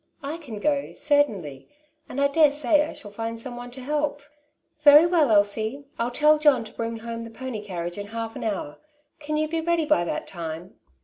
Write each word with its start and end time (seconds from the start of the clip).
I 0.23 0.37
can 0.37 0.57
go 0.59 0.93
certainly, 0.93 1.69
and 2.09 2.19
I 2.19 2.27
daresay 2.27 2.89
I 2.89 2.93
shall 2.93 3.11
find 3.11 3.39
some 3.39 3.55
one 3.55 3.69
to 3.69 3.81
help."" 3.81 4.23
Very 4.83 5.05
well, 5.05 5.29
Elsie. 5.29 5.85
I'll 5.99 6.09
tell 6.09 6.39
John 6.39 6.63
to 6.63 6.73
bring 6.73 6.97
home 6.97 7.23
the 7.23 7.29
pony 7.29 7.63
carriage 7.63 7.99
in 7.99 8.07
half 8.07 8.35
an 8.35 8.43
hour. 8.43 8.79
Can 9.19 9.37
you 9.37 9.47
be 9.47 9.61
ready 9.61 9.85
by 9.85 10.03
that 10.05 10.25
time 10.25 10.73